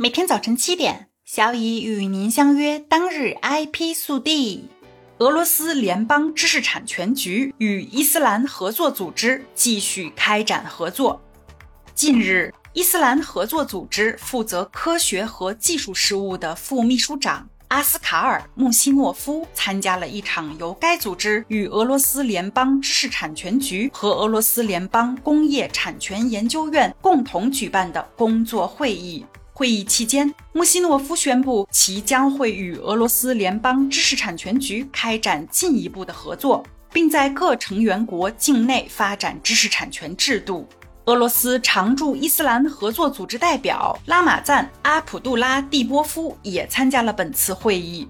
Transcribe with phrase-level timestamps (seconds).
[0.00, 2.78] 每天早晨七点，小乙与您相约。
[2.78, 4.68] 当日 IP 速递：
[5.18, 11.20] 俄罗斯联邦知识产权局与伊斯兰合作组织继续开展合作。
[11.96, 29.26] 近日，伊斯兰合作组织负责科学和技术事务的副秘书长阿斯卡尔·穆西诺夫参加了一场由该组织与俄罗斯联邦知识产权局和俄罗斯联邦工业产权研究院共同举办的工作会议。
[29.58, 36.62] 会议期间，穆西诺夫宣布其将会与俄罗斯联邦知识产权局开展进一步的合作，
[36.92, 40.64] 并在各成员国境内发展知识产权制度。
[41.06, 48.06] 俄罗斯常驻伊斯兰合作组织代表拉马赞·阿卜杜拉蒂波夫也参加了本次会议。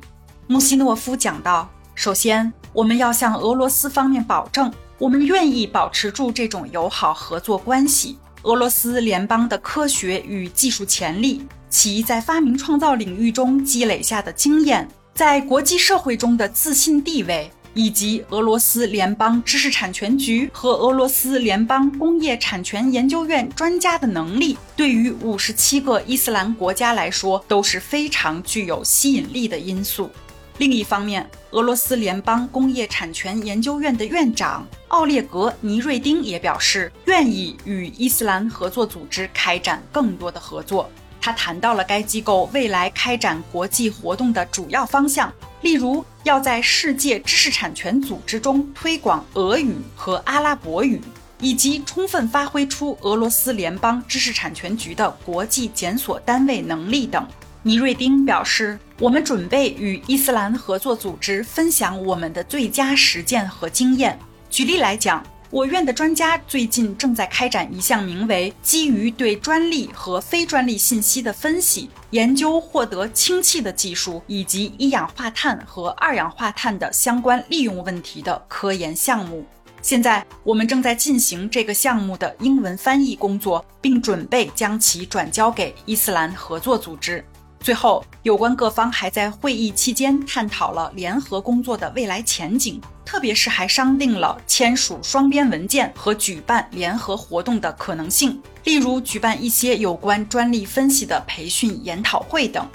[0.49, 30.10] 穆西诺夫讲到：“首先，我们要向俄罗斯方面保证，我们愿意保持住这种友好合作关系。”俄罗斯联邦的科学与技术潜力，其在发明创造领域中积累下的经验，在国际社会中的自信地位，以及俄罗斯联邦知识产权局和俄罗斯联邦工业产权研究院专家的能力，对于五十七个伊斯兰国家来说都是非常具有吸引力的因素。
[30.59, 40.91] 另一方面，俄罗斯联邦工业产权研究院的院长奥列格·尼瑞丁也表示，愿意与伊斯兰合作组织开展更多的合作。
[41.21, 51.01] 他谈到了该机构未来开展国际活动的主要方向，例如要在世界知识产权组织中推广俄语和阿拉伯语，
[51.41, 57.27] 以及充分发挥出俄罗斯联邦知识产权局的国际检索单位能力等。
[57.63, 64.19] 尼瑞丁表示：“我们准备与伊斯兰合作组织分享我们的最佳实践和经验。
[64.50, 79.44] 举例来讲，我院的专家最近正在开展一项名为‘基于对专利和非专利信息的分析，研究获得氢气的技术以及一氧化碳和二氧化碳的相关利用问题’的科研项目。
[79.81, 87.25] 现在，我们正在进行这个项目的英文翻译工作，并准备将其转交给伊斯兰合作组织。”
[87.60, 102.66] 最后，有关各方还在会议期间探讨了联合工作的未来前景，特别是还商定了签署双边文件和举办联合活动的可能性，例如举办一些有关专利分析的培训研讨会等。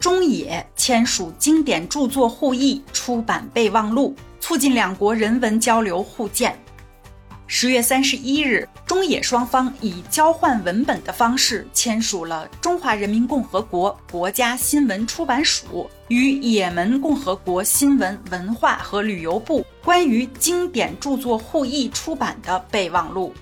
[0.00, 6.58] 中野签署经典著作互译出版备忘录，促进两国人文交流互鉴。
[7.50, 23.32] 十月三十一日，中野双方以交换文本的方式签署了《中华人民共和国国家新闻出版署与也门共和国新闻文化和旅游部关于经典著作互译出版的备忘录》。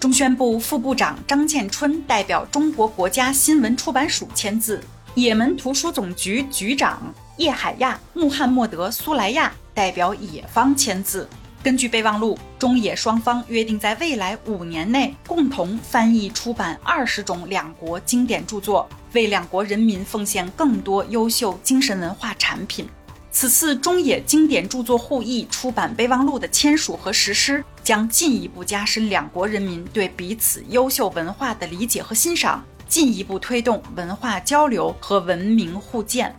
[0.00, 4.82] 中宣部副部长张建春代表中国国家新闻出版署签字，
[5.14, 11.28] 也门图书总局局长叶海亚·穆罕默德·苏莱亚代表也方签字。
[11.62, 22.88] 根据备忘录，中野双方约定在未来五年内共同翻译出版二十种两国经典著作，为两国人民奉献更多优秀精神文化产品。
[23.30, 36.34] 此次中野经典著作互译出版备忘录的签署和实施，将进一步加深两国人民对彼此优秀文化的理解和欣赏，进一步推动文化交流和文明互鉴。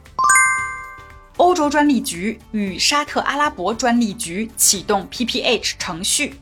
[1.41, 6.35] 欧洲专利局与沙特阿拉伯专利局启动 PPH 程序。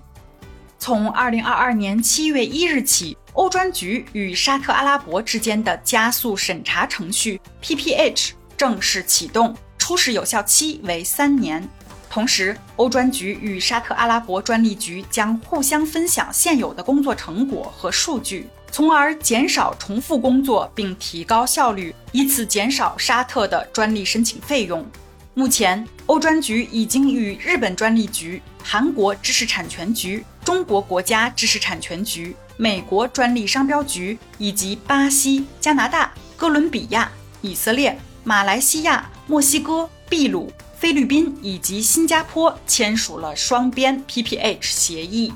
[0.77, 11.65] 从二零二二年七月一日起，欧专局与沙特阿拉伯之间的加速审查程序 PPH 正式启动，初始有效期为三年。
[12.19, 18.45] 同时，欧专局与沙特阿拉伯专利局将互相分享现有的工作成果和数据。
[18.69, 24.85] 从而减少重复工作，并提高效率，以此减少沙特的专利申请费用。
[25.33, 45.33] 目前，欧专局已经与日本专利局、韩国知识产权局、中国国家知识产权局、美国专利商标局以及巴西、加拿大、哥伦比亚、以色列、马来西亚、墨西哥、秘鲁、菲律宾以及新加坡签署了双边 PPH 协议。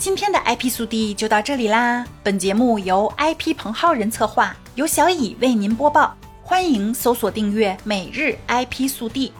[0.00, 2.04] 今天的 IP 速递就到这里啦！
[2.24, 6.16] 本节目由 IP 彭浩人策划，由小乙为您播报。
[6.42, 9.32] 欢迎搜索订阅每日 IP 速递，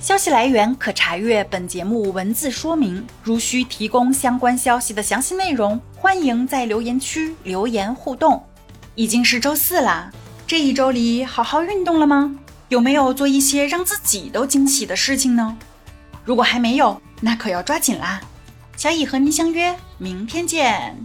[0.00, 3.06] 消息来源可查阅本节目文字说明。
[3.22, 8.44] 如需提供相关消息的详细内容，欢迎在留言区留言互动。
[8.96, 10.10] 已经是周四啦，
[10.44, 12.34] 这一周里好好运动了吗？
[12.70, 15.58] 有没有做一些让自己都惊喜的事情呢？
[16.24, 18.20] 如果还没有，那可要抓紧啦！
[18.76, 20.96] 小乙和您相约，明天见。